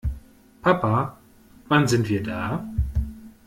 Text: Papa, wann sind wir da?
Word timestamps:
Papa, 0.63 1.19
wann 1.67 1.87
sind 1.87 2.09
wir 2.09 2.23
da? 2.23 2.67